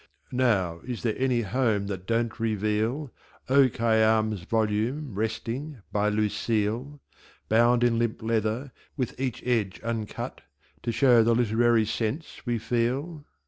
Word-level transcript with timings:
Now, 0.31 0.79
is 0.83 1.03
there 1.03 1.13
any 1.15 1.41
Home 1.41 1.85
that 1.85 2.07
Don't 2.07 2.39
reveal 2.39 3.11
O. 3.47 3.69
Khayyam's 3.69 4.41
volume 4.41 5.13
resting 5.13 5.83
by 5.91 6.09
"Lucille," 6.09 6.99
Bound 7.49 7.83
in 7.83 7.99
Limp 7.99 8.23
Leather, 8.23 8.71
with 8.97 9.13
each 9.21 9.43
Edge 9.45 9.79
uncut, 9.83 10.41
To 10.81 10.91
show 10.91 11.21
the 11.21 11.35
Literary 11.35 11.85
Sense 11.85 12.41
we 12.47 12.57
feel? 12.57 13.25